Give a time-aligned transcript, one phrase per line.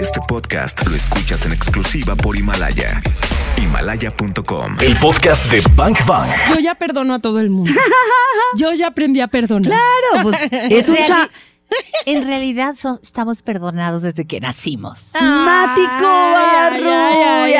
[0.00, 3.00] Este podcast lo escuchas en exclusiva por Himalaya.
[3.56, 4.76] Himalaya.com.
[4.80, 6.28] El podcast de Bank Bang.
[6.52, 7.70] Yo ya perdono a todo el mundo.
[8.56, 9.70] Yo ya aprendí a perdonar.
[9.70, 11.30] Claro, pues es un cha-
[12.06, 15.12] En realidad so- estamos perdonados desde que nacimos.
[15.20, 17.54] Mático Ay,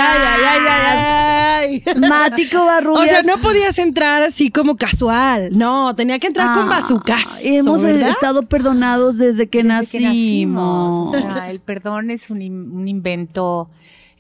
[1.64, 2.10] ay, ay, Barrubias.
[2.10, 2.58] Mático
[2.92, 5.50] O sea, no podías entrar así como casual.
[5.56, 7.44] No, tenía que entrar con Ah, bazucas.
[7.44, 8.10] Hemos ¿verdad?
[8.10, 11.12] estado perdonados desde que Desde que nacimos.
[11.12, 11.30] nacimos.
[11.30, 13.68] O sea, el perdón es un, in- un invento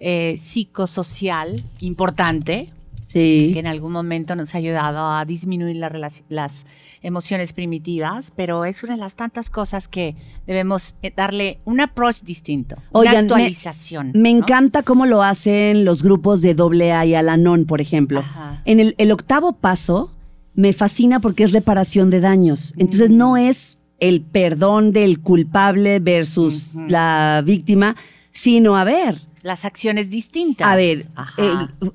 [0.00, 2.70] eh, psicosocial importante
[3.14, 5.88] que en algún momento nos ha ayudado a disminuir la
[6.28, 6.66] las
[7.02, 12.22] emociones primitivas, pero es una de las tantas cosas que debemos eh, darle un approach
[12.22, 14.12] distinto, Oigan, una me- actualización.
[14.14, 14.38] Me ¿no?
[14.38, 16.54] encanta cómo lo hacen los grupos de
[16.92, 18.20] AA y Alanon, por ejemplo.
[18.20, 18.62] Ajá.
[18.64, 20.10] En el, el octavo paso
[20.54, 22.72] me fascina porque es reparación de daños.
[22.78, 23.16] Entonces Mm.
[23.16, 27.96] no es el perdón del culpable versus la víctima,
[28.34, 30.66] sino a ver, Las acciones distintas.
[30.66, 31.06] A ver,
[31.38, 31.52] eh,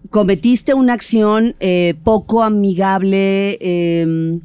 [0.09, 3.57] cometiste una acción eh, poco amigable.
[3.61, 4.39] eh,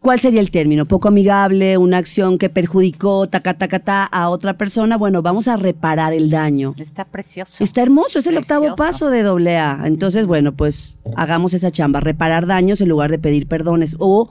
[0.00, 0.84] ¿Cuál sería el término?
[0.84, 4.98] Poco amigable, una acción que perjudicó taca, taca, ta, a otra persona.
[4.98, 6.74] Bueno, vamos a reparar el daño.
[6.76, 7.64] Está precioso.
[7.64, 9.80] Está hermoso, es el octavo paso de doble A.
[9.86, 13.96] Entonces, bueno, pues hagamos esa chamba, reparar daños en lugar de pedir perdones.
[13.98, 14.30] O,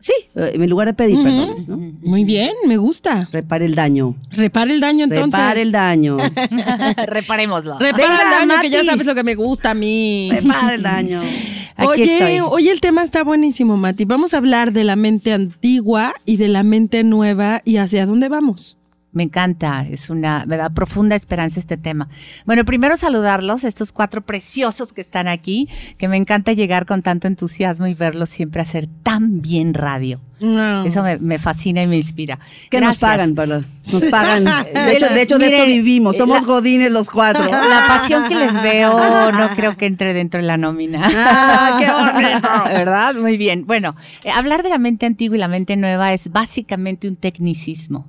[0.00, 1.76] sí, en lugar de pedir perdones, ¿no?
[1.76, 3.28] Muy bien, me gusta.
[3.30, 4.16] Repare el daño.
[4.30, 5.26] Repara el daño entonces.
[5.26, 6.16] Repare el daño.
[7.06, 7.78] Reparémoslo.
[7.78, 10.30] Repara Venga, el daño, que ya sabes lo que me gusta a mí.
[10.32, 11.22] Repare el daño.
[11.76, 12.40] Aquí oye, estoy.
[12.40, 14.04] oye, el tema está buenísimo, Mati.
[14.04, 18.28] Vamos a hablar de la mente antigua y de la mente nueva y hacia dónde
[18.28, 18.79] vamos.
[19.12, 22.08] Me encanta, es una, me da profunda esperanza este tema.
[22.46, 27.26] Bueno, primero saludarlos, estos cuatro preciosos que están aquí, que me encanta llegar con tanto
[27.26, 30.20] entusiasmo y verlos siempre hacer tan bien radio.
[30.38, 30.84] No.
[30.84, 32.38] Eso me, me fascina y me inspira.
[32.70, 33.34] Que nos pagan.
[33.34, 34.44] Nos pagan.
[34.72, 36.16] De hecho, de, hecho, de esto Miren, vivimos.
[36.16, 37.44] Somos la- godines los cuatro.
[37.44, 41.02] La pasión que les veo no creo que entre dentro de la nómina.
[41.04, 42.48] Ah, qué bonito.
[42.78, 43.14] ¿Verdad?
[43.16, 43.66] Muy bien.
[43.66, 48.06] Bueno, eh, hablar de la mente antigua y la mente nueva es básicamente un tecnicismo.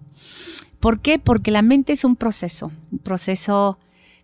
[0.82, 1.20] ¿Por qué?
[1.20, 3.78] Porque la mente es un proceso, un proceso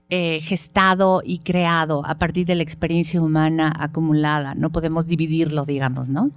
[0.10, 4.56] eh, gestado y creado a partir de la experiencia humana acumulada.
[4.56, 6.32] No podemos dividirlo, digamos, ¿no?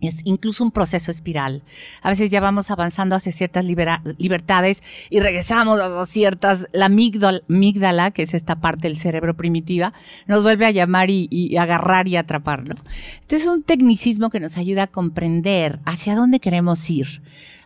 [0.00, 1.62] Es incluso un proceso espiral.
[2.00, 6.68] A veces ya vamos avanzando hacia ciertas libertades y regresamos a ciertas.
[6.72, 9.92] La amígdala, que es esta parte del cerebro primitiva,
[10.26, 12.76] nos vuelve a llamar y, y agarrar y atrapar, ¿no?
[13.20, 17.20] Entonces es un tecnicismo que nos ayuda a comprender hacia dónde queremos ir.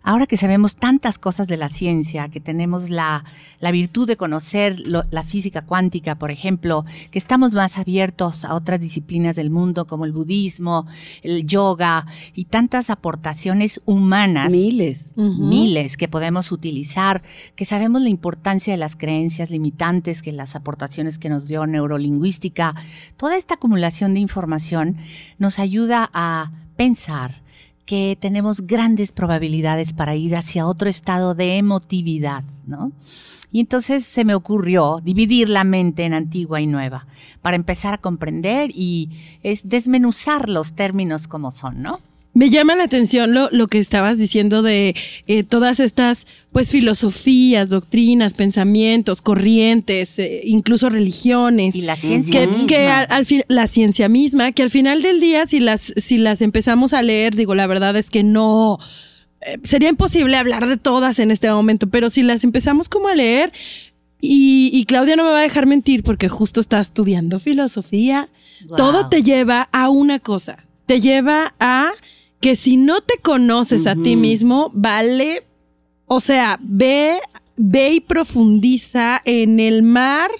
[0.07, 3.25] Ahora que sabemos tantas cosas de la ciencia, que tenemos la,
[3.59, 8.55] la virtud de conocer lo- la física cuántica, por ejemplo, que estamos más abiertos a
[8.55, 10.87] otras disciplinas del mundo como el budismo,
[11.23, 12.05] el yoga
[12.35, 14.53] y tantas aportaciones humanas.
[14.53, 15.15] Miles.
[15.17, 17.23] Miles que podemos utilizar,
[17.57, 22.75] que sabemos la importancia de las creencias limitantes, que las aportaciones que nos dio neurolingüística,
[23.17, 24.99] toda esta acumulación de información
[25.39, 27.43] nos ayuda a pensar
[27.87, 32.93] que tenemos grandes probabilidades para ir hacia otro estado de emotividad, ¿no?
[33.53, 37.07] Y entonces se me ocurrió dividir la mente en antigua y nueva
[37.41, 39.11] para empezar a comprender y
[39.43, 42.01] es desmenuzar los términos como son, ¿no?
[42.35, 44.95] Me llama la atención lo, lo que estabas diciendo de
[45.29, 51.77] eh, todas estas, pues, filosofías, doctrinas, pensamientos, corrientes, eh, incluso religiones.
[51.77, 52.67] Y la ciencia que, misma.
[52.67, 56.19] que al, al fin, la ciencia misma, que al final del día, si las, si
[56.19, 58.79] las empezamos a leer, digo, la verdad es que no,
[59.41, 63.15] eh, sería imposible hablar de todas en este momento, pero si las empezamos como a
[63.15, 63.53] leer,
[64.21, 68.29] y, y Claudia no me va a dejar mentir porque justo está estudiando filosofía,
[68.67, 68.77] Wow.
[68.77, 71.91] todo te lleva a una cosa, te lleva a
[72.45, 75.45] que si no te conoces a ti mismo, vale,
[76.05, 77.19] o sea, ve,
[77.57, 80.31] ve y profundiza en el mar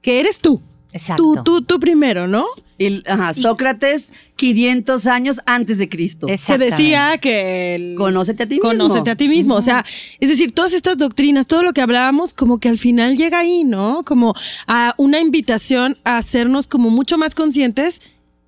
[0.00, 0.62] que eres tú.
[0.90, 1.22] Exacto.
[1.22, 2.46] Tú, tú, tú primero, ¿no?
[2.78, 6.28] El- ajá, Sócrates, 500 años antes de Cristo.
[6.28, 6.70] Que Exactamente.
[6.76, 8.70] decía que el- Conócete a ti mismo.
[8.70, 9.54] Conócete a ti mismo.
[9.54, 9.84] O sea,
[10.18, 13.64] es decir, todas estas doctrinas, todo lo que hablábamos, como que al final llega ahí,
[13.64, 14.02] ¿no?
[14.06, 14.32] Como
[14.66, 18.00] a una invitación a hacernos como mucho más conscientes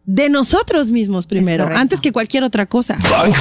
[0.04, 2.98] de nosotros mismos primero, antes que cualquier otra cosa.
[3.10, 3.34] Bank.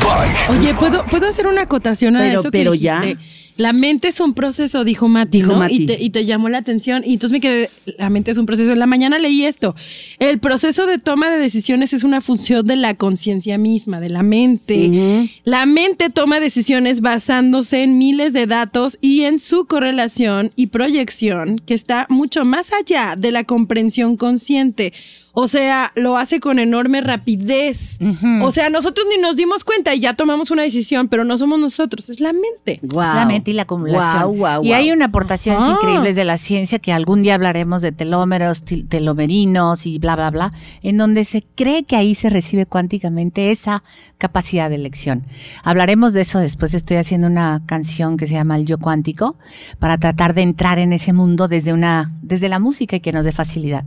[0.50, 3.02] Oye, ¿puedo, ¿puedo hacer una acotación a Pero- eso que pero ya.
[3.02, 3.24] dijiste?
[3.58, 5.60] La mente es un proceso, dijo Mati, Dijo ¿no?
[5.60, 5.75] Mati.
[5.84, 7.04] Y, te, y te llamó la atención.
[7.06, 8.72] Y entonces me quedé, la mente es un proceso.
[8.72, 9.75] En la mañana leí esto.
[10.19, 14.24] El proceso de toma de decisiones es una función de la conciencia misma, de la
[14.24, 15.30] mente.
[15.44, 21.60] La mente toma decisiones basándose en miles de datos y en su correlación y proyección,
[21.60, 24.94] que está mucho más allá de la comprensión consciente.
[25.33, 28.00] O sea, lo hace con enorme rapidez.
[28.42, 31.60] O sea, nosotros ni nos dimos cuenta y ya tomamos una decisión, pero no somos
[31.60, 32.80] nosotros, es la mente.
[32.83, 34.36] Es la mente y la acumulación.
[34.63, 35.74] Y hay una aportaciones Ajá.
[35.74, 40.51] increíbles de la ciencia que algún día hablaremos de telómeros, telomerinos y bla, bla, bla,
[40.81, 43.84] en donde se cree que ahí se recibe cuánticamente esa
[44.18, 45.24] capacidad de elección.
[45.63, 46.74] Hablaremos de eso después.
[46.74, 49.36] Estoy haciendo una canción que se llama El Yo Cuántico
[49.80, 53.25] para tratar de entrar en ese mundo desde una, desde la música y que nos
[53.25, 53.84] dé facilidad.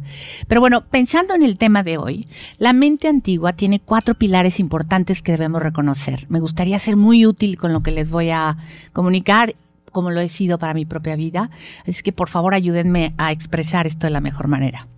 [0.47, 2.27] Pero bueno, pensando en el tema de hoy,
[2.59, 6.27] la mente antigua tiene cuatro pilares importantes que debemos reconocer.
[6.29, 8.57] Me gustaría ser muy útil con lo que les voy a
[8.93, 9.55] comunicar
[9.93, 11.51] como lo he sido para mi propia vida.
[11.87, 14.89] Así que por favor ayúdenme a expresar esto de la mejor manera.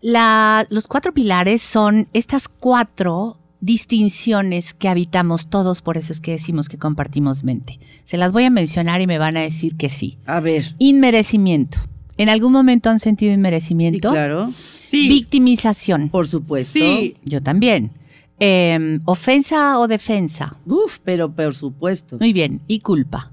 [0.00, 6.32] La- los cuatro pilares son estas cuatro distinciones que habitamos todos, por eso es que
[6.32, 7.78] decimos que compartimos mente.
[8.02, 10.18] Se las voy a mencionar y me van a decir que sí.
[10.26, 10.74] A ver.
[10.78, 11.78] Inmerecimiento.
[12.16, 14.10] ¿En algún momento han sentido Sí, inmerecimiento?
[14.10, 14.50] claro.
[14.92, 15.08] Sí.
[15.08, 16.10] Victimización.
[16.10, 16.74] Por supuesto.
[16.74, 17.16] Sí.
[17.24, 17.92] Yo también.
[18.38, 20.58] Em, ofensa o defensa.
[20.66, 22.18] Uf, pero por supuesto.
[22.20, 22.60] Muy bien.
[22.68, 23.32] Y culpa.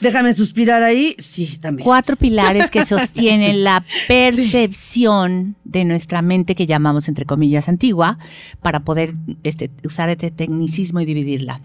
[0.00, 1.16] Déjame suspirar ahí.
[1.18, 1.84] Sí, también.
[1.84, 8.18] Cuatro pilares que sostienen la percepción de nuestra mente que llamamos entre comillas antigua
[8.62, 11.60] para poder este, usar este tecnicismo y dividirla.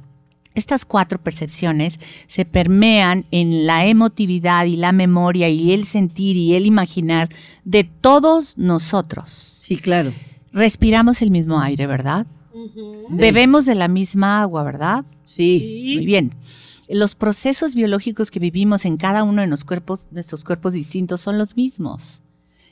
[0.56, 6.56] Estas cuatro percepciones se permean en la emotividad y la memoria y el sentir y
[6.56, 7.30] el imaginar
[7.64, 9.32] de todos nosotros.
[9.32, 10.14] Sí, claro.
[10.52, 12.26] Respiramos el mismo aire, ¿verdad?
[13.10, 15.06] Bebemos de la misma agua, ¿verdad?
[15.24, 15.94] Sí.
[15.96, 16.34] Muy bien.
[16.90, 21.38] Los procesos biológicos que vivimos en cada uno de los cuerpos, nuestros cuerpos distintos son
[21.38, 22.24] los mismos.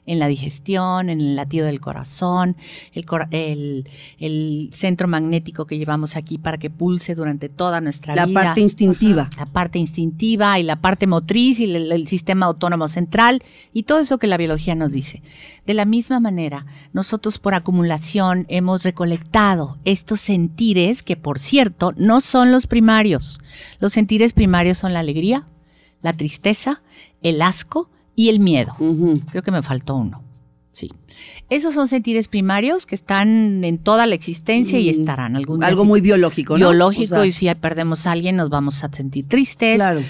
[0.08, 2.56] En la digestión, en el latido del corazón,
[2.94, 3.88] el, cora- el-
[4.18, 8.42] el centro magnético que llevamos aquí para que pulse durante toda nuestra La vida.
[8.42, 9.30] parte instintiva.
[9.38, 13.44] la parte instintiva y la parte motriz y el, el sistema autónomo central
[13.74, 15.22] y todo eso que la biología nos dice.
[15.66, 22.22] De la misma manera, nosotros por acumulación hemos recolectado estos sentires que, por cierto, no
[22.22, 23.42] son los primarios.
[23.82, 25.48] Los sentires primarios son la alegría,
[26.02, 26.82] la tristeza,
[27.22, 28.76] el asco y el miedo.
[29.32, 30.22] Creo que me faltó uno.
[30.74, 30.92] Sí.
[31.50, 35.68] Esos son sentires primarios que están en toda la existencia y Mm, estarán algún día
[35.70, 36.70] Algo muy biológico, ¿no?
[36.70, 39.78] biológico O sea, y si perdemos a alguien nos vamos a sentir tristes.
[39.78, 40.02] Claro.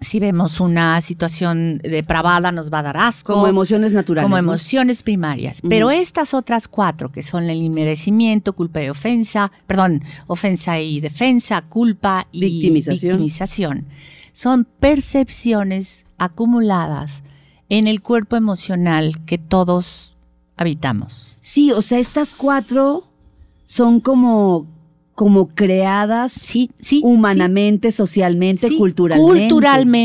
[0.00, 3.34] Si vemos una situación depravada nos va a dar asco.
[3.34, 4.24] Como emociones naturales.
[4.24, 4.42] como ¿no?
[4.42, 5.60] emociones primarias.
[5.68, 11.62] Pero estas otras cuatro, que son el inmerecimiento, culpa y ofensa, perdón, ofensa y defensa,
[11.62, 13.12] culpa y Victimización.
[13.18, 13.84] victimización,
[14.32, 17.22] son percepciones acumuladas
[17.68, 20.16] en el cuerpo emocional que todos
[20.56, 21.36] habitamos.
[21.40, 23.04] Sí, o sea, estas cuatro
[23.64, 24.66] son como,
[25.14, 27.00] como creadas Sí, sí.
[27.04, 28.68] humanamente, socialmente.
[28.76, 29.48] Culturalmente.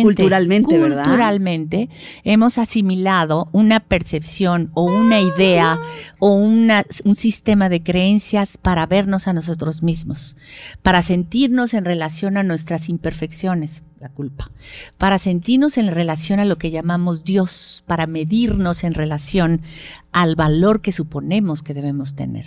[0.04, 1.04] Culturalmente, ¿verdad?
[1.06, 1.90] Culturalmente
[2.24, 5.80] hemos asimilado una percepción o una idea
[6.20, 10.38] o una- un sistema de creencias para vernos a nosotros mismos,
[10.84, 14.52] para sentirnos en relación a nuestras imperfecciones, la culpa,
[14.98, 19.62] para sentirnos en relación a lo que llamamos Dios, para medirnos en relación
[20.12, 22.46] al valor que suponemos que debemos tener.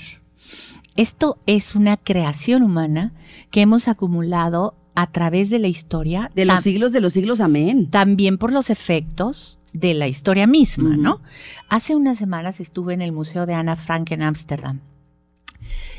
[0.97, 3.13] Esto es una creación humana
[3.51, 7.89] que hemos acumulado a través de la historia, De los siglos de los siglos, amén.
[7.89, 10.97] también por los efectos de la historia misma.
[10.97, 11.21] ¿no?
[11.69, 14.81] Hace unas semanas estuve en el Museo de Ana Frank en Ámsterdam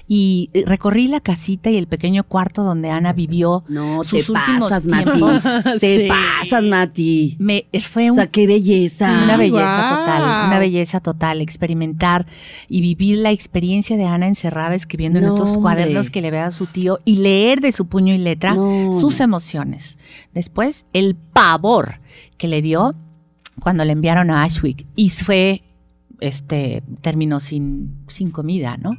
[0.07, 3.63] y eh, recorrí la casita y el pequeño cuarto donde Ana vivió.
[3.67, 5.03] No, sus te últimos pasas, Mati.
[5.11, 5.43] tiempos.
[5.79, 6.07] Te Sí.
[6.09, 7.35] pasas, Mati.
[7.39, 9.21] Me, fue O un sea, qué belleza.
[9.23, 12.25] una belleza total, una belleza total, experimentar
[12.67, 15.61] y vivir la experiencia de Ana encerrada escribiendo en estos hombre.
[15.61, 18.91] cuadernos que le vea a su tío y leer de su puño y letra No.
[18.93, 19.97] sus emociones.
[20.33, 21.99] Después, el pavor
[22.37, 22.95] que le dio
[23.59, 25.61] cuando le enviaron a Ashwick y fue,
[26.19, 28.91] este, terminó sin, sin comida, ¿no?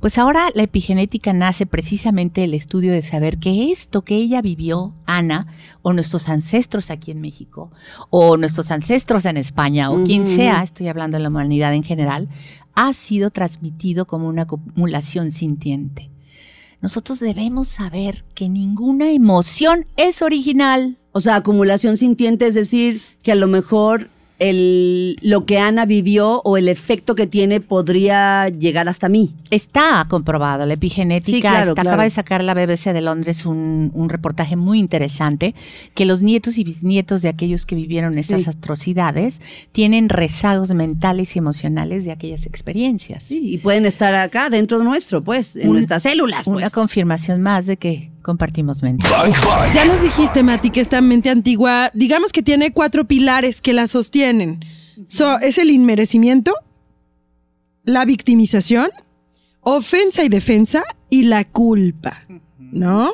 [0.00, 4.94] Pues ahora la epigenética nace precisamente del estudio de saber que esto que ella vivió,
[5.06, 5.46] Ana,
[5.82, 7.70] o nuestros ancestros aquí en México,
[8.10, 12.28] o nuestros ancestros en España, o quien sea, estoy hablando de la humanidad en general,
[12.74, 16.10] ha sido transmitido como una acumulación sintiente.
[16.82, 20.98] Nosotros debemos saber que ninguna emoción es original.
[21.12, 26.40] O sea, acumulación sintiente, es decir, que a lo mejor el, lo que Ana vivió
[26.44, 29.34] o el efecto que tiene podría llegar hasta mí.
[29.50, 31.36] Está comprobado, la epigenética.
[31.36, 31.88] Sí, claro, está- claro.
[31.90, 35.54] Acaba de sacar la BBC de Londres un, un reportaje muy interesante
[35.94, 39.40] que los nietos y bisnietos de aquellos que vivieron estas atrocidades
[39.72, 43.22] tienen rezagos mentales y emocionales de aquellas experiencias.
[43.24, 46.46] Sí, y pueden estar acá dentro nuestro, pues, en Un- nuestras células.
[46.46, 46.72] Una pues.
[46.72, 49.06] confirmación más de que compartimos mente.
[49.72, 53.86] Ya nos dijiste, Mati, que esta mente antigua, digamos que tiene cuatro pilares que la
[53.86, 54.64] sostienen.
[55.06, 56.52] So, es el inmerecimiento,
[57.84, 58.90] la victimización,
[59.60, 62.26] ofensa y defensa y la culpa,
[62.58, 63.12] ¿no?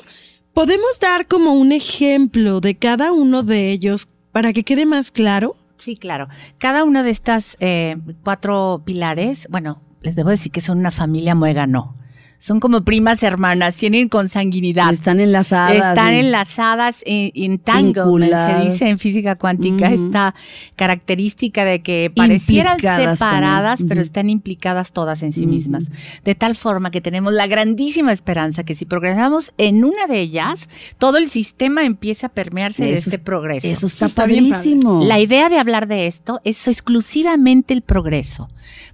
[0.54, 5.57] ¿Podemos dar como un ejemplo de cada uno de ellos para que quede más claro?
[5.76, 6.28] Sí, claro.
[6.57, 11.35] Cada una de estas eh, cuatro pilares, bueno, les debo decir que son una familia
[11.35, 11.99] muégano.
[12.42, 14.92] Son como primas hermanas, tienen consanguinidad.
[14.92, 15.76] Están enlazadas.
[15.76, 18.64] Están enlazadas en, entanglement, se Vinculadas.
[18.72, 20.34] dice en física cuántica, esta
[20.75, 25.84] característica de que parecieran Implicadas separadas, pero están implicadas todas en sí mismas.
[26.25, 30.68] De tal forma que tenemos la grandísima esperanza que si progresamos en una de ellas,
[30.99, 33.68] todo el sistema empieza a permearse de este es- progreso.
[33.68, 34.56] Eso está, Está bien padre.
[34.56, 35.04] padrísimo.
[35.04, 38.49] La idea de hablar de esto es exclusivamente el progreso,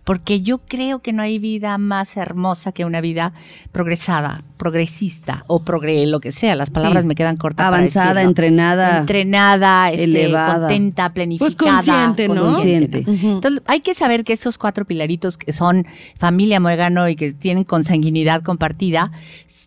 [0.04, 3.32] porque yo creo que no hay vida más hermosa que una vida
[3.72, 6.54] progresada, progresista o progre, lo que sea.
[6.54, 7.08] Las palabras Sí.
[7.08, 7.66] me quedan cortas.
[7.66, 8.98] Avanzada, entrenada.
[8.98, 10.60] entrenada, este, elevada.
[10.68, 12.40] contenta, planificada, Pues consciente, ¿no?
[12.40, 13.04] Consciente.
[13.06, 15.86] Entonces, hay que saber que estos cuatro pilaritos que son
[16.18, 19.12] familia muégano y que tienen consanguinidad compartida,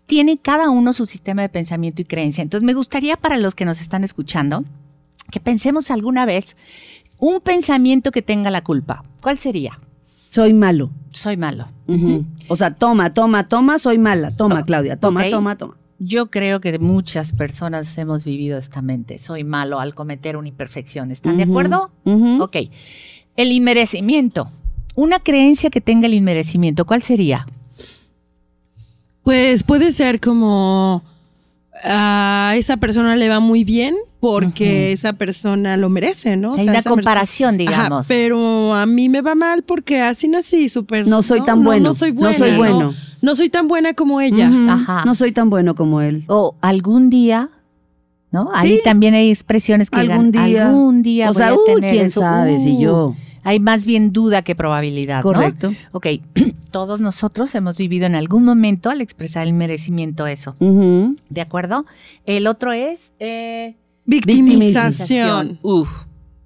[0.06, 2.42] tiene cada uno su sistema de pensamiento y creencia.
[2.42, 4.64] Entonces, me gustaría para los que nos están escuchando
[5.32, 6.58] que pensemos alguna vez
[7.18, 9.04] un pensamiento que tenga la culpa.
[9.22, 9.80] ¿Cuál sería?
[10.32, 10.90] Soy malo.
[11.12, 11.68] Soy malo.
[12.48, 14.32] O sea, toma, toma, toma, soy mala.
[14.32, 15.78] Toma, Oh, Claudia, toma, toma, toma.
[16.00, 19.20] Yo creo que muchas personas hemos vivido esta mente.
[19.20, 21.12] Soy malo al cometer una imperfección.
[21.12, 21.92] ¿Están de acuerdo?
[22.06, 22.42] Ujú.
[22.42, 22.56] Ok.
[23.36, 24.50] El inmerecimiento.
[24.96, 27.46] Una creencia que tenga el inmerecimiento, ¿cuál sería?
[29.24, 31.04] Pues puede ser como
[31.84, 36.52] a esa persona le va muy bien porque esa persona lo merece, ¿no?
[36.52, 38.08] O Hay sea, una esa persona- comparación, Ajá, digamos.
[38.08, 41.08] pero a mí me va mal porque así nací súper.
[41.08, 41.90] No soy tan bueno.
[41.90, 42.38] No, soy No buena.
[42.38, 42.94] soy no- bueno.
[43.22, 44.52] No, soy tan buena como ella.
[44.70, 45.04] Ajá.
[45.06, 46.24] No soy tan bueno como él.
[46.28, 47.50] O algún día,
[48.32, 48.50] ¿no?
[48.54, 48.82] Ahí Sí.
[48.84, 50.68] también hay expresiones que Algún digan, día.
[50.68, 52.22] algún día o voy sea, a uy, tener quién eso".
[52.22, 53.16] sabe si Uh, yo.
[53.44, 55.24] Hay más bien duda que probabilidad, ¿no?
[55.24, 55.74] Correcto.
[55.92, 56.08] Ok,
[56.72, 60.56] todos nosotros hemos vivido en algún momento al expresar el merecimiento eso.
[60.60, 61.86] ¿de acuerdo?
[62.26, 63.14] El otro es...
[63.20, 65.60] eh, Victimización.
[65.62, 65.90] Uf.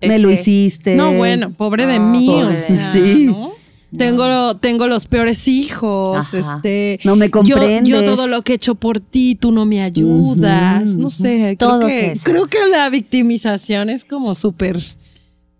[0.02, 0.96] Me lo hiciste.
[0.96, 2.28] No, bueno, pobre de Ah, mí.
[2.28, 3.26] pobre o de sea, sí.
[3.26, 3.52] ¿no?
[3.98, 6.58] Tengo, tengo los peores hijos, Ajá.
[6.58, 7.00] este.
[7.06, 7.88] No me Yo, comprendes.
[7.88, 10.96] yo todo lo que he hecho por ti, tú no me ayudas.
[10.96, 12.24] No sé, creo Todos que, esos.
[12.26, 14.80] creo que la victimización es como súper.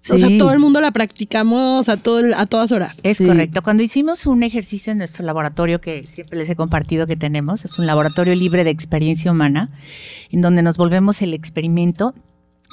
[0.10, 3.00] O sea, todo el mundo la practicamos a, todo, a todas horas.
[3.04, 3.26] Es Sí.
[3.26, 3.62] correcto.
[3.62, 7.80] Cuando hicimos un ejercicio en nuestro laboratorio, que siempre les he compartido que tenemos, es
[7.80, 9.72] un laboratorio libre de experiencia humana,
[10.32, 12.14] en donde nos volvemos el experimento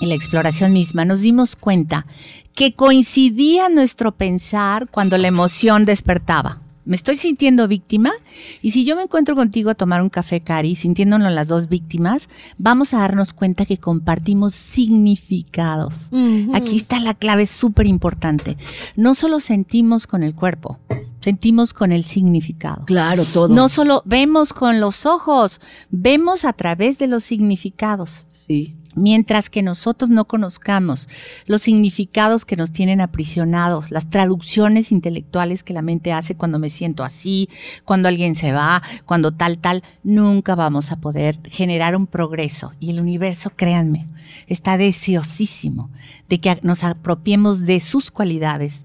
[0.00, 2.06] y la exploración misma, nos dimos cuenta
[2.54, 6.60] que coincidía nuestro pensar cuando la emoción despertaba.
[6.84, 8.12] Me estoy sintiendo víctima
[8.60, 12.28] y si yo me encuentro contigo a tomar un café, Cari, sintiéndonos las dos víctimas,
[12.58, 16.10] vamos a darnos cuenta que compartimos significados.
[16.52, 18.56] Aquí está la clave súper importante.
[18.96, 20.80] No solo sentimos con el cuerpo,
[21.20, 22.84] sentimos con el significado.
[22.86, 23.54] Claro, todo.
[23.54, 25.60] No solo vemos con los ojos,
[25.90, 28.26] vemos a través de los significados.
[28.46, 28.76] Sí.
[28.94, 31.08] Mientras que nosotros no conozcamos
[31.46, 36.68] los significados que nos tienen aprisionados, las traducciones intelectuales que la mente hace cuando me
[36.68, 37.48] siento así,
[37.84, 42.72] cuando alguien se va, cuando tal, tal, nunca vamos a poder generar un progreso.
[42.80, 44.08] Y el universo, créanme,
[44.46, 45.90] está deseosísimo
[46.28, 48.84] de que nos apropiemos de sus cualidades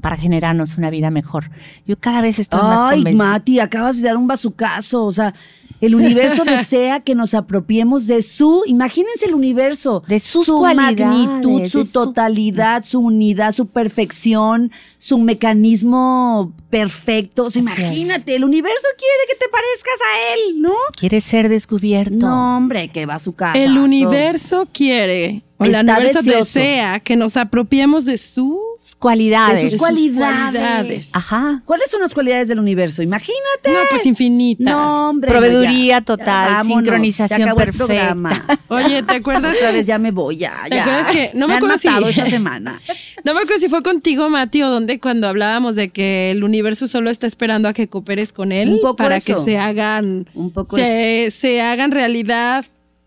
[0.00, 1.50] para generarnos una vida mejor.
[1.86, 3.24] Yo cada vez estoy más Ay, convencida.
[3.24, 5.04] Mati, acabas de dar un bazucazo.
[5.04, 5.34] O sea,
[5.80, 11.66] el universo desea que nos apropiemos de su, imagínense el universo, De sus su magnitud,
[11.66, 14.70] su- totalidad, su unidad, su perfección,
[15.02, 17.46] su mecanismo perfecto.
[17.46, 17.66] O sea, es.
[17.66, 20.74] imagínate, el universo quiere que te parezcas a él, ¿no?
[20.98, 22.14] Quiere ser descubierto.
[22.14, 23.58] No, hombre, que va a su casa.
[23.58, 26.44] El universo quiere, o el universo deseoso.
[26.58, 28.58] desea que nos apiemos de sus
[28.98, 29.64] cualidades.
[29.64, 30.60] De sus cualidades.
[30.60, 31.10] cualidades.
[31.12, 31.62] Ajá.
[31.64, 33.02] ¿Cuáles son las cualidades del universo?
[33.02, 33.72] Imagínate.
[33.72, 34.66] No, pues infinitas.
[34.72, 35.30] No, hombre.
[35.30, 36.00] Proveeduría ya.
[36.02, 38.16] total, vámonos, sincronización acabó perfecta.
[38.68, 39.56] Oye, ¿te acuerdas?
[39.56, 40.82] Otra vez ya me voy, ya, ¿Te ya.
[40.82, 42.80] acuerdas que- no me me han acuerdo si- esta semana.
[43.22, 46.86] No me acuerdo si fue contigo, Mati, o donde cuando hablábamos de que el universo
[46.88, 49.36] solo está esperando a que cooperes con él Un poco para eso.
[49.36, 50.86] que se hagan, Un poco eso.
[50.86, 52.64] se, se hagan realidad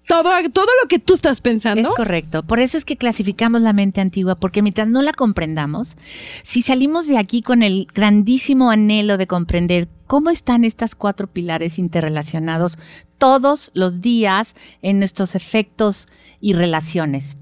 [0.08, 1.82] todo, todo lo que tú estás pensando.
[1.90, 2.44] Es correcto.
[2.44, 5.96] Por eso es que clasificamos la mente antigua, porque mientras no la comprendamos,
[6.44, 11.80] si salimos de aquí con el grandísimo anhelo de comprender cómo están estas cuatro pilares
[11.80, 12.78] interrelacionados
[13.18, 16.08] todos los días en nuestros efectos
[16.42, 17.38] y relaciones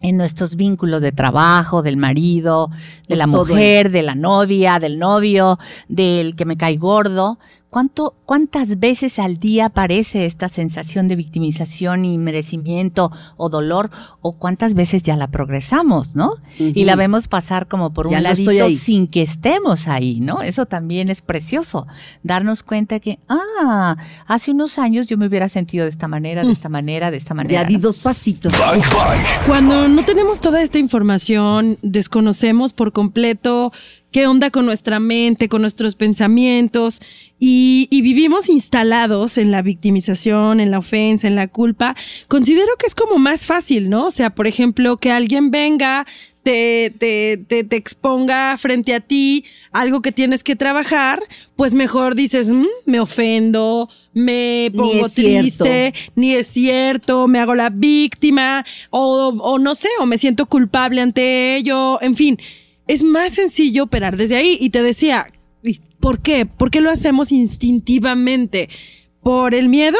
[0.00, 4.98] en nuestros vínculos de trabajo, del marido, de Pues la mujer, de la novia, del
[4.98, 7.38] novio, del que me cae gordo.
[7.70, 13.90] ¿Cuánto, ¿cuántas veces al día aparece esta sensación de victimización y merecimiento o dolor?
[14.20, 16.34] ¿O cuántas veces ya la progresamos, no?
[16.58, 20.42] Y la vemos pasar como por Ya un no ladito sin que estemos ahí, ¿no?
[20.42, 21.86] Eso también es precioso.
[22.22, 23.96] Darnos cuenta que, ah,
[24.26, 27.34] hace unos años yo me hubiera sentido de esta manera, de esta manera, de esta
[27.34, 27.62] manera.
[27.62, 28.52] Ya di dos pasitos.
[28.58, 29.46] Bang Bang.
[29.46, 33.72] Cuando no tenemos toda esta información, desconocemos por completo
[34.10, 37.00] qué onda con nuestra mente, con nuestros pensamientos
[37.38, 41.94] y, y vivimos instalados en la victimización, en la ofensa, en la culpa,
[42.26, 44.06] considero que es como más fácil, ¿no?
[44.06, 46.06] O sea, por ejemplo, que alguien venga,
[46.42, 51.20] te, te, te, te exponga frente a ti algo que tienes que trabajar,
[51.56, 55.64] pues mejor dices, "Mm, me ofendo, me Ni pongo cierto.
[55.64, 60.46] triste, ni es cierto, me hago la víctima, o, o no sé, o me siento
[60.46, 62.38] culpable ante ello, en fin,
[62.88, 64.58] es más sencillo operar desde ahí.
[64.60, 65.26] Y te decía,
[65.62, 66.46] ¿y ¿por qué?
[66.46, 68.68] ¿Por qué lo hacemos instintivamente?
[69.22, 69.98] ¿Por el miedo?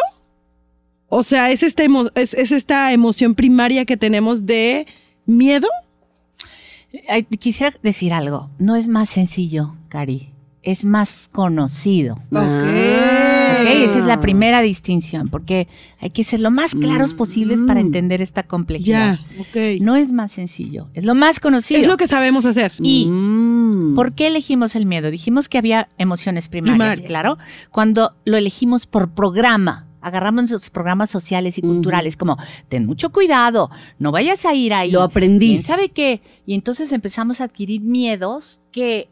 [1.09, 4.87] O sea, ¿es esta, es, es esta emoción primaria que tenemos de
[5.25, 5.69] miedo?
[7.39, 8.51] Quisiera decir algo.
[8.59, 10.33] No es más sencillo, Cari.
[10.69, 12.19] Es más conocido.
[12.35, 12.59] Ah.
[12.61, 15.67] Ok, esa es la primera distinción, porque
[16.01, 17.87] hay que ser lo más claros posibles para Mm.
[17.87, 19.19] entender esta complejidad.
[19.19, 19.81] Ya, ok.
[19.81, 21.81] No es más sencillo, es lo más conocido.
[21.81, 22.73] es lo que sabemos hacer.
[22.83, 23.95] Y Mm.
[23.95, 25.11] ¿Por qué elegimos el miedo?
[25.11, 27.07] Dijimos que había emociones primarias, Primaria.
[27.07, 27.39] claro.
[27.71, 32.37] Cuando lo elegimos por programa, agarramos los programas sociales y culturales como
[32.69, 34.91] ten mucho cuidado, no vayas a ir ahí.
[34.91, 35.49] Lo aprendí.
[35.49, 36.21] ¿Quién sabe qué?
[36.47, 39.09] Y entonces empezamos a adquirir miedos que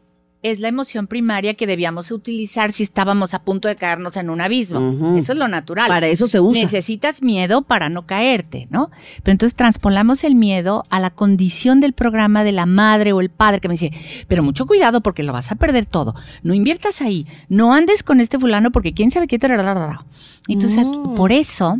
[0.51, 4.41] es la emoción primaria que debíamos utilizar si estábamos a punto de caernos en un
[4.41, 5.17] abismo.
[5.17, 5.87] Eso es lo natural.
[5.87, 6.61] Para eso se usa.
[6.63, 8.89] Necesitas miedo para no caerte, ¿no?
[9.23, 13.29] Pero entonces transpolamos el miedo a la condición del programa de la madre o el
[13.29, 13.91] padre que me dice,
[14.27, 16.15] pero mucho cuidado porque lo vas a perder todo.
[16.43, 19.39] No inviertas ahí, no andes con este fulano porque quién sabe qué.
[19.39, 20.05] tararara".
[20.47, 20.85] Entonces,
[21.15, 21.79] por eso...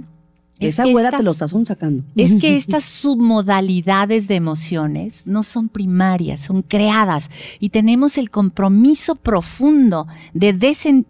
[0.59, 2.03] es Esa güera te lo estás sacando.
[2.15, 9.15] es que estas submodalidades de emociones no son primarias, son creadas y tenemos el compromiso
[9.15, 10.53] profundo de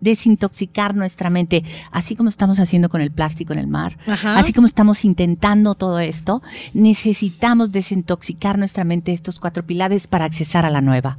[0.02, 4.38] desintoxicar nuestra mente, así como estamos haciendo con el plástico en el mar, Ajá.
[4.38, 6.42] así como estamos intentando todo esto,
[6.74, 11.18] necesitamos desintoxicar nuestra mente de estos cuatro pilares para accesar a la nueva.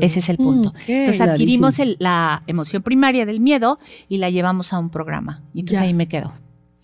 [0.00, 0.74] Ese es el punto.
[0.86, 5.42] Entonces adquirimos el- la emoción primaria del miedo y la llevamos a un programa.
[5.54, 5.86] Y entonces Ya.
[5.86, 6.32] ahí me quedo.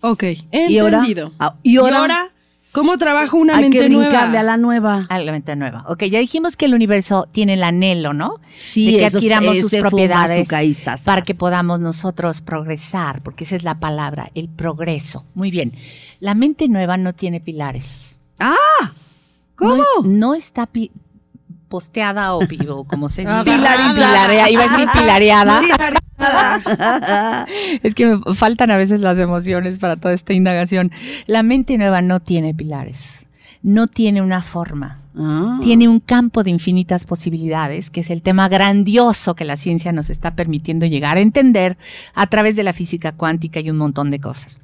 [0.07, 0.23] Ok,
[0.69, 1.33] Y ahora, entendido.
[1.38, 2.31] ah, y ahora,
[2.73, 4.40] ¿cómo trabaja una hay mente que brincarle nueva?
[4.40, 5.07] a la nueva.
[5.09, 5.85] A la mente nueva.
[5.88, 8.40] Ok, ya dijimos que el universo tiene el anhelo, ¿no?
[8.59, 10.47] Sí, de que esos- adquiramos sus propiedades
[11.07, 15.25] para que podamos nosotros progresar, porque esa es la palabra, el progreso.
[15.35, 15.73] Muy bien.
[16.21, 18.17] La mente nueva no tiene pilares.
[19.57, 19.77] ¿Cómo?
[19.77, 20.90] No, no está pi-
[21.75, 22.41] posteada o,
[22.87, 23.43] como se diga.
[23.43, 24.29] Pilarizada.
[24.29, 25.61] Pilarea- iba a decir pilareada.
[27.83, 30.93] Es que me faltan a veces las emociones para toda esta indagación.
[31.27, 33.27] La mente nueva no tiene pilares,
[33.61, 35.01] no tiene una forma.
[35.17, 35.59] Ah.
[35.63, 40.09] Tiene un campo de infinitas posibilidades, que es el tema grandioso que la ciencia nos
[40.11, 41.77] está permitiendo llegar a entender
[42.15, 44.61] a través de la física cuántica y un montón de cosas.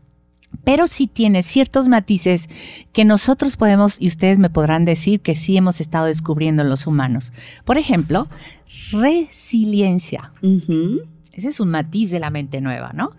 [0.65, 2.49] Pero sí tiene ciertos matices
[2.93, 6.87] que nosotros podemos, y ustedes me podrán decir que sí hemos estado descubriendo en los
[6.87, 7.33] humanos.
[7.65, 8.29] Por ejemplo,
[8.93, 10.33] resiliencia.
[11.33, 13.13] Ese es un matiz de la mente nueva, ¿no?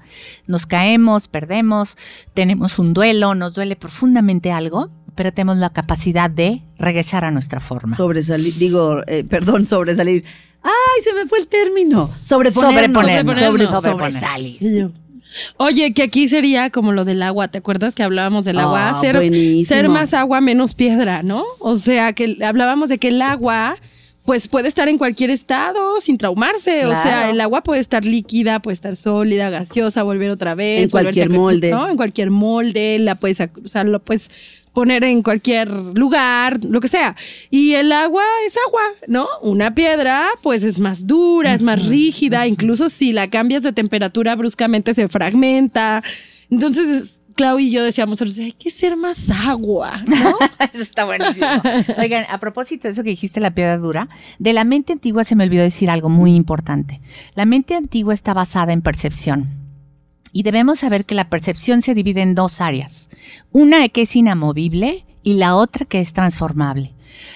[0.45, 1.97] Nos caemos, perdemos,
[2.33, 7.59] tenemos un duelo, nos duele profundamente algo, pero tenemos la capacidad de regresar a nuestra
[7.59, 7.95] forma.
[7.95, 10.23] Sobresalir, digo, eh, perdón, sobresalir.
[10.63, 12.11] ¡Ay, se me fue el término!
[12.21, 13.01] Sobreponernos.
[13.01, 13.37] Sobreponernos.
[13.39, 14.11] Sobre- Sobreponer.
[14.11, 14.91] sobresalir.
[15.57, 18.89] Oye, que aquí sería como lo del agua, ¿te acuerdas que hablábamos del agua?
[18.89, 19.01] Ah,
[19.65, 21.43] ser más agua, menos piedra, ¿no?
[21.59, 23.75] O sea, que hablábamos de que el agua,
[24.25, 26.85] pues puede estar en cualquier estado sin traumarse.
[26.85, 30.83] O sea, el agua puede estar líquida, puede estar sólida, gaseosa, volver otra vez.
[30.83, 31.69] En cualquier a- molde.
[31.71, 31.89] ¿no?
[31.89, 34.29] En cualquier molde, la puedes, o sea, lo puedes
[34.73, 37.15] poner en cualquier lugar, lo que sea.
[37.49, 39.27] Y el agua es agua, ¿no?
[39.41, 44.35] Una piedra, pues es más dura, es más rígida, incluso si la cambias de temperatura
[44.35, 46.03] bruscamente se fragmenta.
[46.49, 50.37] Entonces, Clau y yo decíamos, hay que ser más agua, ¿no?
[50.73, 51.47] Eso está buenísimo.
[51.97, 55.35] Oigan, a propósito de eso que dijiste, la piedra dura, de la mente antigua se
[55.35, 57.01] me olvidó decir algo muy importante.
[57.35, 59.49] La mente antigua está basada en percepción.
[60.31, 63.09] Y debemos saber que la percepción se divide en dos áreas.
[63.51, 66.93] Una que es inamovible y la otra que es transformable.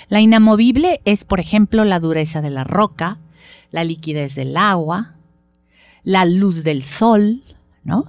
[0.08, 3.20] La inamovible es, por ejemplo, la dureza de la roca,
[3.72, 5.16] la liquidez del agua,
[6.04, 7.44] la luz del sol,
[7.84, 8.06] ¿no?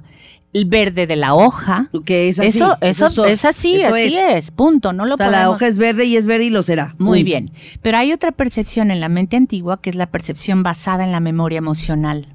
[0.52, 1.90] El verde de la hoja.
[2.06, 2.48] Que es así.
[2.48, 4.50] Eso, eso, so- es así, eso así es.
[4.50, 4.92] punto.
[4.94, 6.94] No lo O sea, la podemos- hoja es verde y es verde y lo será.
[6.98, 7.50] Muy bien.
[7.82, 11.20] Pero hay otra percepción en la mente antigua que es la percepción basada en la
[11.20, 12.28] memoria emocional.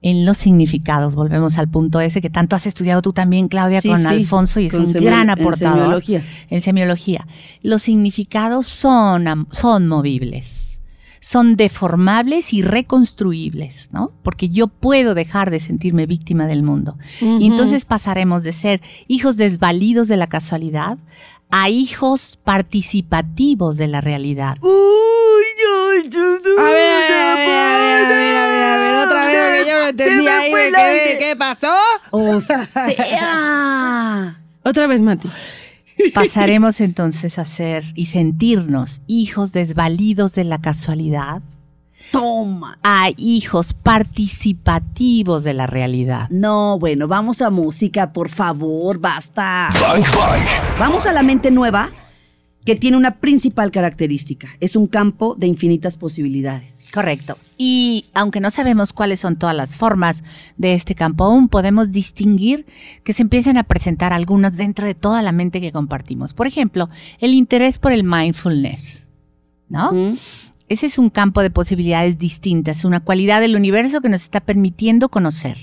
[0.00, 1.16] en los significados.
[1.16, 4.60] Volvemos al punto ese que tanto has estudiado tú también, Claudia, Sí, con sí, Alfonso,
[4.60, 5.76] y es un gran en aportador.
[5.76, 6.24] semiología.
[6.50, 7.26] En semiología.
[7.62, 10.77] Los significados son, son movibles,
[11.20, 14.12] son deformables y reconstruibles, ¿no?
[14.22, 16.96] Porque yo puedo dejar de sentirme víctima del mundo.
[17.20, 20.98] Y entonces pasaremos de ser hijos desvalidos de la casualidad
[21.50, 24.56] a hijos participativos de la realidad.
[26.58, 29.70] A ver, a ver, a ver, a ver, a ver, a ver, otra vez, que
[29.70, 31.74] yo no entendí ahí de qué, qué pasó.
[32.10, 32.58] O sea.
[34.64, 35.30] Otra vez, Mati.
[36.14, 41.42] Pasaremos entonces a ser y sentirnos hijos desvalidos de la casualidad
[42.10, 42.78] Toma.
[42.82, 46.28] a hijos participativos de la realidad.
[46.30, 49.68] No, bueno, vamos a música, por favor, basta.
[49.80, 50.78] Bang Bang.
[50.78, 51.90] Vamos a la mente nueva,
[52.64, 54.48] que tiene una principal característica.
[54.60, 56.78] Es un campo de infinitas posibilidades.
[56.92, 57.36] Correcto.
[57.56, 60.24] Y aunque no sabemos cuáles son todas las formas
[60.56, 62.66] de este campo aún, podemos distinguir
[63.04, 66.32] que se empiezan a presentar algunas dentro de toda la mente que compartimos.
[66.32, 66.88] Por ejemplo,
[67.20, 69.08] el interés por el mindfulness,
[69.68, 69.92] ¿no?
[69.92, 70.18] ¿Mm?
[70.68, 75.08] Ese es un campo de posibilidades distintas, una cualidad del universo que nos está permitiendo
[75.08, 75.56] conocer.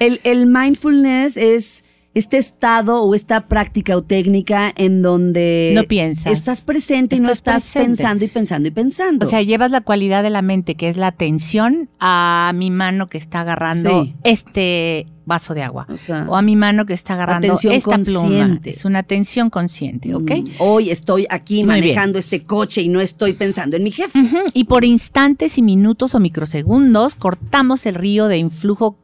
[0.00, 1.84] El, el mindfulness es
[2.14, 6.32] este estado o esta práctica o técnica en donde No piensas.
[6.32, 7.96] estás presente y no Estás estás presente.
[8.02, 9.26] pensando y pensando y pensando.
[9.26, 13.06] O sea, llevas la cualidad de la mente, que es la atención, a mi mano
[13.08, 14.14] que está agarrando Sí.
[14.24, 15.86] este vaso de agua.
[15.88, 18.58] O sea, O a mi mano que está agarrando esta pluma.
[18.64, 20.30] Es una atención consciente, ¿ok?
[20.30, 24.18] mm, hoy estoy aquí Muy manejando este coche y no estoy pensando en mi jefe.
[24.54, 28.96] Y por instantes y minutos o microsegundos cortamos el río de influjo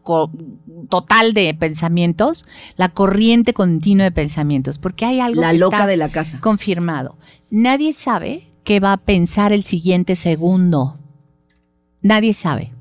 [0.89, 2.45] total de pensamientos,
[2.77, 6.41] la corriente continua de pensamientos, porque hay algo La que loca está de la casa.
[6.41, 7.17] confirmado.
[7.51, 10.99] Nadie sabe qué va a pensar el siguiente segundo.
[12.03, 12.73] Nadie sabe.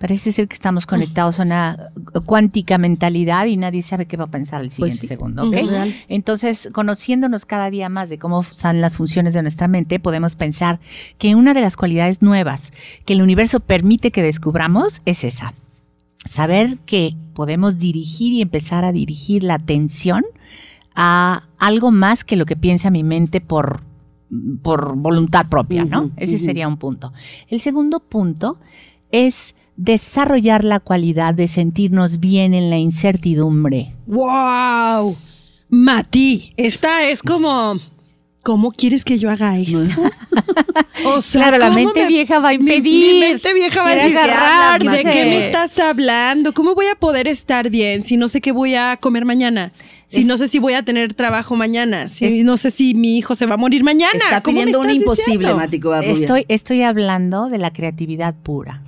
[0.00, 1.90] Parece ser que estamos conectados a una
[2.24, 5.46] cuántica mentalidad y nadie sabe qué va a pensar el siguiente Pues sí, segundo.
[5.46, 5.54] ¿ok?
[5.54, 5.94] es real.
[6.08, 10.80] Entonces, conociéndonos cada día más de cómo son las funciones de nuestra mente, podemos pensar
[11.18, 12.72] que una de las cualidades nuevas
[13.04, 15.52] que el universo permite que descubramos es esa.
[16.24, 20.24] Saber que podemos dirigir y empezar a dirigir la atención
[20.94, 23.82] a algo más que lo que piensa mi mente por,
[24.62, 26.10] por voluntad propia, ¿no?
[26.16, 27.12] Ese sería un punto.
[27.48, 28.58] El segundo punto
[29.12, 33.94] es desarrollar la cualidad de sentirnos bien en la incertidumbre.
[34.06, 35.16] ¡Wow!
[35.68, 37.76] Mati, esta es como.
[38.42, 39.80] ¿Cómo quieres que yo haga eso?
[41.02, 43.14] O sea, Claro, la ¿cómo mente me- vieja va a mi- impedir.
[43.14, 46.52] Mi, mente vieja va a agarrar, ¿de qué me estás hablando?
[46.52, 49.72] ¿Cómo voy a poder estar bien si no sé qué voy a comer mañana?
[50.06, 52.92] Si Es- no sé si voy a tener trabajo mañana, si Es- no sé si
[52.94, 54.12] mi hijo se va a morir mañana.
[54.12, 55.54] Está ¿Cómo me pidiendo un estás imposible?
[55.54, 55.80] Mati
[56.48, 58.82] estoy hablando de la creatividad pura.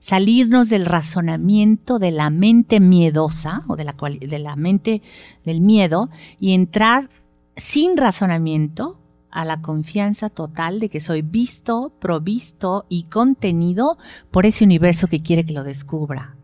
[0.00, 5.02] Salirnos del razonamiento de la mente miedosa o de la, de la mente
[5.44, 6.08] del miedo
[6.38, 7.10] y entrar
[7.56, 8.98] sin razonamiento
[9.30, 13.98] a la confianza total de que soy visto, provisto y contenido
[14.30, 16.36] por ese universo que quiere que lo descubra.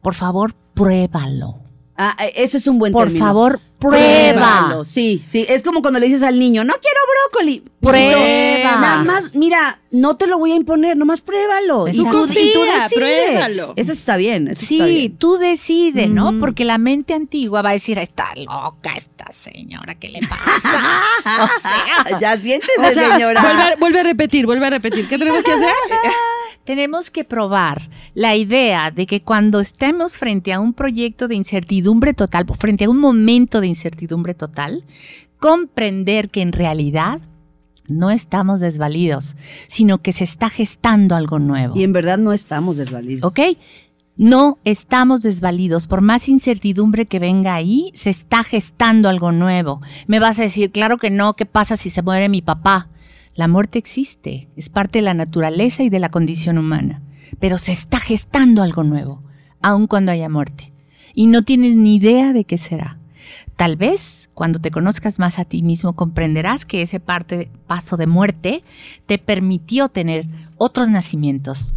[0.00, 1.71] Por favor, pruébalo.
[1.96, 3.26] Ah, eh, ese es un buen Por término.
[3.26, 4.32] favor, prueba.
[4.32, 4.84] Pruébalo.
[4.86, 5.44] Sí, sí.
[5.48, 6.96] Es como cuando le dices al niño, no quiero
[7.30, 7.62] brócoli.
[7.80, 8.80] Prueba.
[8.80, 11.86] Nada más, mira, no te lo voy a imponer, nomás pruébalo.
[11.88, 12.40] Y tú, Exacto.
[12.40, 12.98] y tú Confía, decide.
[13.26, 13.72] pruébalo.
[13.76, 14.48] Eso está bien.
[14.48, 15.16] Eso está Sí, bien.
[15.18, 16.32] tú decides, ¿no?
[16.40, 21.02] Porque la mente antigua va a decir, está loca esta señora, ¿qué le pasa?
[21.44, 21.60] o
[22.08, 23.42] sea, ya siéntese, O sea, señora.
[23.42, 25.06] Vuelve, a- vuelve a repetir, vuelve a repetir.
[25.08, 25.68] ¿Qué tenemos que hacer?
[26.64, 32.14] tenemos que probar la idea de que cuando estemos frente a un proyecto de incertidumbre
[32.14, 34.84] total, frente a un momento de incertidumbre total,
[35.38, 37.20] comprender que en realidad
[37.88, 41.76] no estamos desvalidos, sino que se está gestando algo nuevo.
[41.76, 43.30] Y en verdad no estamos desvalidos.
[43.30, 43.40] ¿Ok?
[44.16, 45.86] No estamos desvalidos.
[45.86, 49.80] Por más incertidumbre que venga ahí, se está gestando algo nuevo.
[50.06, 52.88] Me vas a decir, claro que no, ¿qué pasa si se muere mi papá?
[53.34, 57.00] La muerte existe, es parte de la naturaleza y de la condición humana.
[57.38, 59.22] Pero se está gestando algo nuevo,
[59.62, 60.72] aun cuando haya muerte.
[61.14, 62.98] Y no tienes ni idea de qué será.
[63.56, 68.06] Tal vez cuando te conozcas más a ti mismo comprenderás que ese parte, paso de
[68.06, 68.64] muerte
[69.06, 71.72] te permitió tener otros nacimientos,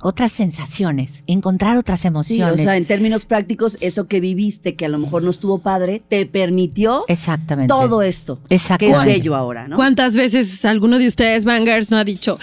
[0.00, 2.60] otras sensaciones, encontrar otras Sí, o emociones.
[2.62, 6.24] sea, en términos prácticos, eso que viviste, que a lo mejor no estuvo padre, te
[6.26, 7.68] permitió Exactamente.
[7.68, 8.38] todo esto.
[8.48, 9.12] Que es Exactamente.
[9.14, 9.76] bello ahora, ¿no?
[9.76, 12.38] ¿Cuántas veces alguno de ustedes, Bangers, no ha dicho,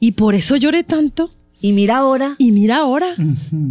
[0.00, 1.30] y por eso lloré tanto?
[1.64, 2.34] Y mira ahora.
[2.38, 3.14] Y mira ahora.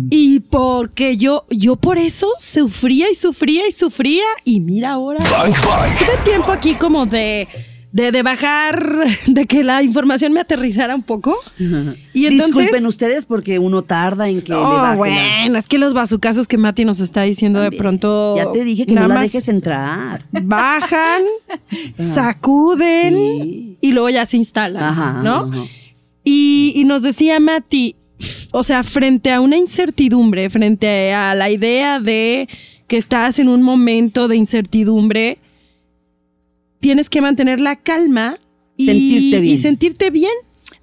[0.09, 4.23] Y porque yo, yo por eso sufría y sufría y sufría.
[4.45, 5.19] Y mira ahora.
[5.19, 5.97] Bang Bang.
[5.99, 7.49] Tuve tiempo aquí como de,
[7.93, 11.37] de, de bajar, de que la información me aterrizara un poco.
[12.13, 12.55] Y entonces...
[12.55, 16.47] Disculpen ustedes porque uno tarda en que le Oh, la- bueno, es que los bazucazos
[16.47, 18.35] que Mati nos está diciendo de pronto.
[18.37, 20.23] Ya te dije que no la dejes entrar.
[20.31, 21.23] Bajan,
[22.03, 23.77] sacuden Sí.
[23.81, 25.35] y luego ya se instalan, Ajá, ¿no?
[25.51, 25.63] ajá.
[26.23, 27.95] Y, y nos decía Mati,
[28.51, 32.47] o sea, frente a una incertidumbre, frente a la idea de
[32.87, 35.39] que estás en un momento de incertidumbre,
[36.81, 38.37] tienes que mantener la calma
[38.75, 39.53] y Sentirte bien.
[39.53, 40.31] y sentirte bien,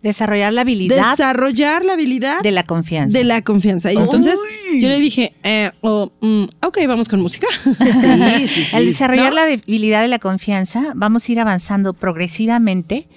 [0.03, 3.19] Desarrollar la habilidad desarrollar la habilidad de la confianza.
[3.19, 3.93] de la confianza.
[3.93, 4.39] Y entonces
[4.81, 7.49] yo le dije, eh, oh, mm, ok, vamos con música.
[7.65, 8.77] Sí, sí, sí.
[8.77, 9.35] Al desarrollar ¿no?
[9.35, 13.09] la debilidad de la confianza, vamos a ir avanzando progresivamente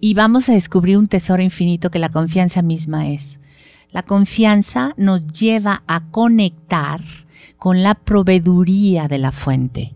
[0.00, 3.38] y vamos a descubrir un tesoro infinito que la confianza misma es.
[3.92, 7.02] La confianza nos lleva a conectar
[7.58, 9.92] con la proveeduría de la fuente.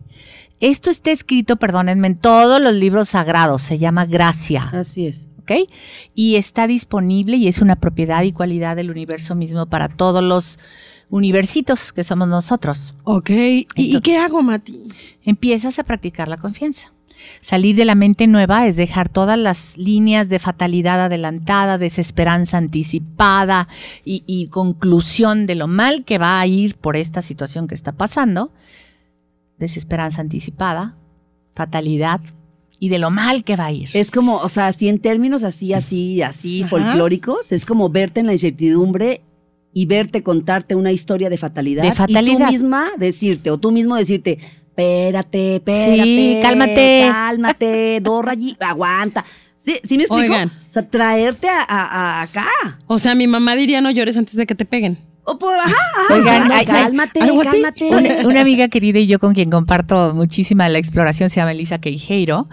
[0.61, 4.71] Esto está escrito, perdónenme, en todos los libros sagrados, se llama gracia.
[4.73, 5.29] Así es.
[5.45, 5.69] ¿ok?
[6.14, 10.59] Y está disponible y es una propiedad y cualidad del universo mismo para todos los
[11.11, 12.95] universitos que somos nosotros.
[13.05, 14.88] ok, ¿Y, ¿y qué hago, Mati?
[15.23, 16.93] Empiezas a practicar la confianza.
[17.40, 23.69] Salir de la mente nueva es dejar todas las líneas de fatalidad adelantada, desesperanza anticipada
[24.05, 27.93] y, y conclusión de lo mal que va a ir por esta situación que está
[27.93, 28.51] pasando.
[29.59, 30.97] Desesperanza anticipada,
[31.55, 32.21] fatalidad
[32.81, 33.88] y de lo mal que va a ir.
[33.95, 36.71] Es como, o sea, así en términos así, así, así Ajá.
[36.71, 39.21] folclóricos, es como verte en la incertidumbre
[39.73, 41.83] y verte contarte una historia de fatalidad.
[41.83, 42.51] De Y tú fatalidad.
[42.51, 44.38] misma decirte, o tú mismo decirte,
[44.69, 46.03] espérate, espérate.
[46.05, 47.07] Sí, cálmate.
[47.11, 49.25] Cálmate, dos rayitas, aguanta.
[49.57, 50.33] ¿Sí, ¿Sí me explico?
[50.33, 50.49] Oigan.
[50.49, 51.87] O sea, traerte a, a-
[52.21, 52.47] a acá.
[52.87, 54.99] O sea, mi mamá diría no llores antes de que te peguen.
[55.26, 57.88] O por, ajá, ajá, Oigan, no, ay, ay, cálmate, cálmate.
[57.88, 61.78] Una, una amiga querida y yo con quien comparto muchísima la exploración se llama Elisa
[61.78, 62.48] Queijeiro,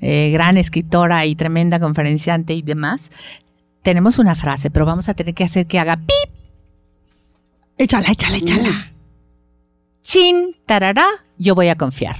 [0.00, 3.10] eh, gran escritora y tremenda conferenciante y demás.
[3.82, 6.36] Tenemos una frase, pero vamos a tener que hacer que haga pip,
[7.78, 8.92] Échala, échala, échala.
[10.02, 11.06] chin, tarará,
[11.38, 12.16] yo voy a confiar.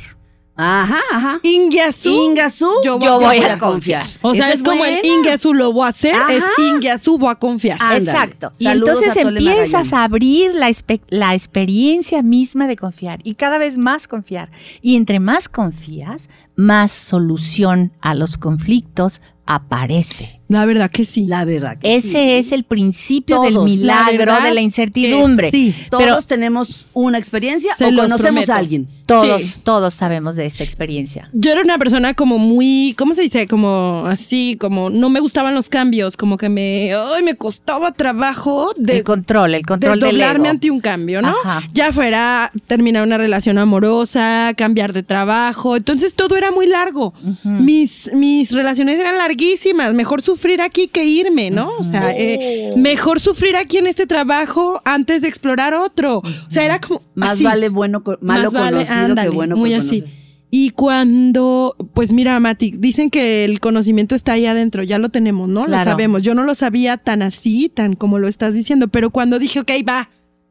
[0.57, 1.41] Ajá, ajá.
[1.43, 2.09] Ingiasu.
[2.09, 4.07] Ingasú, yo yo voy a confiar.
[4.23, 5.07] O sea, Esa es como el buena.
[5.09, 6.33] Ingiasu lo voy a hacer, Ajá.
[6.33, 7.79] es Ingiasu voy a confiar.
[7.81, 8.11] Ándale.
[8.11, 8.53] Exacto.
[8.59, 10.71] Y Saludos entonces a empiezas a abrir la,
[11.09, 14.51] la experiencia misma de confiar y cada vez más confiar.
[14.81, 20.41] Y entre más confías, más solución a los conflictos aparece.
[20.49, 21.27] La verdad que sí.
[21.27, 22.17] La verdad que Ese sí.
[22.19, 25.51] es el principio del Todos, milagro de la incertidumbre.
[25.51, 25.75] sí.
[25.91, 28.53] Todos Pero tenemos una experiencia o conocemos prometo.
[28.53, 28.89] a alguien.
[29.07, 29.61] todos, Sí.
[29.63, 31.31] todos sabemos de esta experiencia.
[31.33, 33.47] Yo era una persona como muy, ¿cómo se dice?
[33.47, 38.73] Como así, como no me gustaban los cambios, como que me, ay, me costaba trabajo
[38.77, 40.51] de el control, el control del desdoblarme ego.
[40.51, 41.29] ante un cambio, ¿no?
[41.45, 41.63] Ajá.
[41.73, 47.15] Ya fuera terminar una relación amorosa, cambiar de trabajo, entonces todo era muy largo.
[47.45, 51.71] Mis mis relaciones eran larguísimas, mejor sufrir aquí que irme, ¿no?
[51.79, 56.19] O sea, eh, mejor sufrir aquí en este trabajo antes de explorar otro.
[56.19, 57.45] O sea, era como Más así.
[57.45, 60.01] vale bueno, malo Más vale, conocido ándale, que bueno muy así.
[60.01, 60.27] conocer.
[60.49, 65.49] Y cuando, pues mira, Mati, dicen que el conocimiento está ahí adentro, ya lo tenemos,
[65.49, 65.67] ¿no?
[65.67, 66.23] Lo sabemos.
[66.23, 69.71] Yo no lo sabía tan así, tan como lo estás diciendo, pero cuando dije, ok,
[69.87, 70.09] va,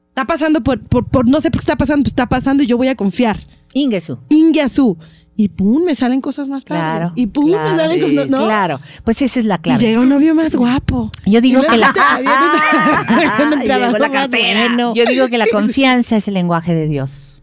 [0.10, 2.68] está pasando por, por, por- no sé por qué está pasando, pues está pasando y
[2.68, 3.40] yo voy a confiar.
[3.74, 4.20] Ingesu.
[4.30, 4.98] Ingiasu.
[5.38, 6.84] Y pum, me salen cosas más padres.
[6.84, 7.12] Claro.
[7.16, 8.46] Y pum, claro, me salen cosas, ¿no?
[8.46, 8.80] Claro.
[9.04, 9.80] Pues esa es la Y clave.
[9.80, 11.12] llega un novio más guapo.
[11.26, 11.94] Yo digo Y que la,
[13.64, 17.42] Y yo digo que la confianza es el lenguaje de Dios.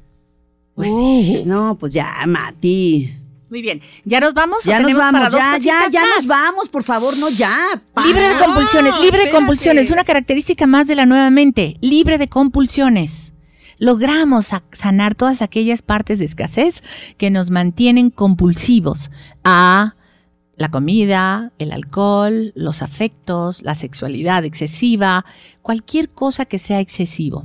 [0.75, 1.43] Pues sí.
[1.45, 3.13] No, pues ya, Mati.
[3.51, 3.83] Muy bien.
[4.07, 4.61] ¿Ya nos vamos?
[4.65, 6.11] o Ya nos vamos, dos ya, ya, ya más?
[6.17, 7.59] nos vamos, por favor, no ya.
[7.93, 8.07] pa.
[8.07, 12.29] Libre de compulsiones, libre de compulsiones, una característica más de la nueva mente, libre de
[12.29, 13.32] compulsiones.
[13.83, 16.85] Logramos sa- sanar todas aquellas partes de escasez
[17.19, 19.11] que nos mantienen compulsivos
[19.43, 19.97] a
[20.55, 25.25] la comida, el alcohol, los afectos, la sexualidad excesiva,
[25.63, 27.45] cualquier cosa que sea excesivo.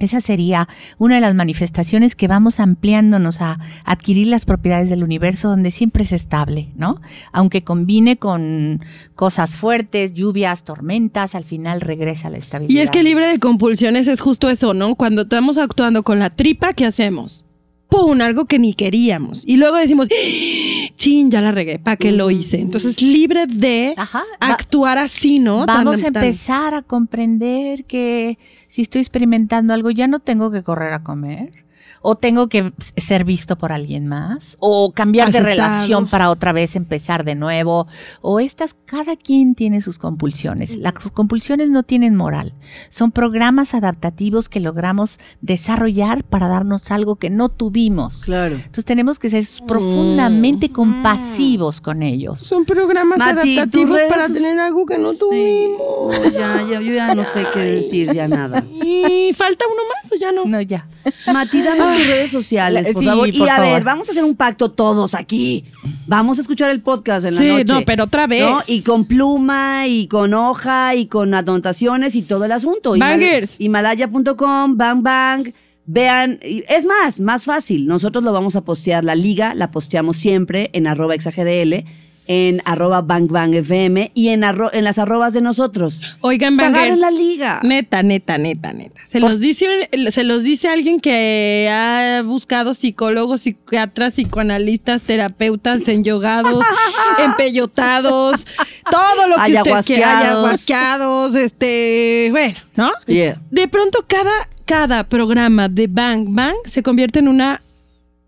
[0.00, 5.48] Esa sería una de las manifestaciones que vamos ampliándonos a adquirir las propiedades del universo
[5.48, 7.00] donde siempre es estable, ¿no?
[7.32, 8.82] Aunque combine con
[9.14, 12.80] cosas fuertes, lluvias, tormentas, al final regresa a la estabilidad.
[12.80, 14.94] Y es que libre de compulsiones es justo eso, ¿no?
[14.94, 17.44] Cuando estamos actuando con la tripa, ¿qué hacemos?
[17.90, 18.20] ¡Pum!
[18.20, 19.46] Algo que ni queríamos.
[19.46, 20.92] Y luego decimos, ¡Ah!
[20.96, 22.60] chin, ya la regué, ¿para qué lo hice?
[22.60, 25.66] Entonces, libre de Ajá, va- actuar así, ¿no?
[25.66, 30.50] Tan- Vamos a tan- empezar a comprender que si estoy experimentando algo ya no tengo
[30.50, 31.64] que correr a comer.
[32.02, 36.76] O tengo que ser visto por alguien más, o cambiar de relación para otra vez
[36.76, 37.86] empezar de nuevo,
[38.22, 40.76] o estas, cada quien tiene sus compulsiones.
[40.76, 42.54] Las compulsiones no tienen moral,
[42.88, 48.24] son programas adaptativos que logramos desarrollar para darnos algo que no tuvimos.
[48.24, 48.56] Claro.
[48.56, 52.40] Entonces tenemos que ser profundamente compasivos con ellos.
[52.40, 55.18] Son programas Mati, adaptativos para tener algo que no Sí.
[55.18, 56.32] tuvimos.
[56.32, 58.64] Ya, ya, yo ya no sé qué decir, ya nada.
[58.70, 60.44] ¿Y falta uno más o ya no?
[60.44, 60.86] No, ya.
[61.32, 61.62] Mati,
[61.96, 63.28] tus redes sociales, por Sí, favor.
[63.28, 63.72] Y a favor.
[63.72, 65.64] ver, vamos a hacer un pacto todos aquí.
[66.06, 67.64] Vamos a escuchar el podcast en la Sí, noche.
[67.72, 68.42] no, pero otra vez.
[68.42, 68.60] ¿no?
[68.66, 72.94] Y con pluma, y con hoja, y con anotaciones y todo el asunto.
[72.98, 73.60] Bangers.
[73.60, 75.52] Himalaya.com, bang bang.
[75.86, 77.86] Vean, es más, más fácil.
[77.86, 81.84] Nosotros lo vamos a postear, la liga la posteamos siempre en arroba exagdl,
[82.32, 86.00] en arroba bang bang fm y en, arro- en las arrobas de nosotros.
[86.20, 87.00] Oigan, bangers.
[87.00, 87.58] la liga.
[87.64, 89.00] Neta, neta, neta, neta.
[89.04, 89.66] Se los dice
[90.10, 96.64] se los dice alguien que ha buscado psicólogos, psiquiatras, psicoanalistas, terapeutas, enyogados,
[97.24, 98.46] empellotados,
[98.90, 100.44] todo lo que ustedes quieran, Ayahuasqueados.
[100.44, 102.90] ayahuasqueados, este, bueno, ¿no?
[103.06, 103.40] Yeah.
[103.50, 104.30] De pronto cada
[104.66, 107.60] cada programa de Bang Bang se convierte en una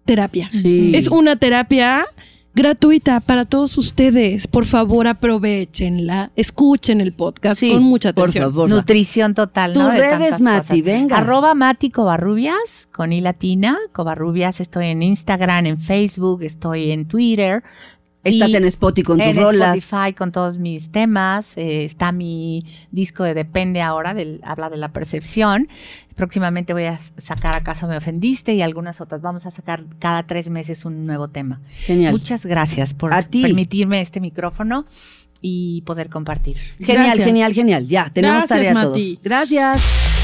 [0.05, 0.49] terapia.
[0.51, 0.91] Sí.
[0.93, 2.05] Es una terapia
[2.55, 4.47] gratuita para todos ustedes.
[4.47, 8.53] Por favor, aprovechenla, escuchen el podcast Sí, con mucha por atención.
[8.53, 8.69] favor.
[8.69, 9.81] Nutrición total, ¿no?
[9.87, 10.83] Tus De redes, tantas Mati, cosas.
[10.85, 11.17] venga.
[11.19, 13.79] Arroba Mati Covarrubias, con I latina.
[13.93, 17.63] Covarrubias, estoy en Instagram, en Facebook, estoy en Twitter.
[18.25, 19.79] Estás Y en Spotify con tus en rolas.
[19.79, 21.57] Spotify con todos mis temas.
[21.59, 25.69] eh, está mi disco de Depende ahora, del, habla de la percepción.
[26.15, 29.23] Próximamente voy a sacar Acaso me ofendiste y algunas otras.
[29.23, 31.61] Vamos a sacar cada tres meses un nuevo tema.
[31.75, 32.13] Genial.
[32.13, 33.43] Muchas gracias por A ti.
[33.43, 34.85] permitirme este micrófono
[35.41, 36.57] y poder compartir.
[36.79, 37.25] Genial, Gracias.
[37.27, 37.89] genial, genial.
[37.89, 39.15] Ya, tenemos Gracias, tarea Mati.
[39.17, 39.23] todos.
[39.25, 40.12] Gracias.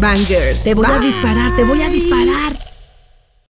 [0.00, 0.64] Bangers.
[0.64, 2.69] Te voy a disparar, te voy a disparar.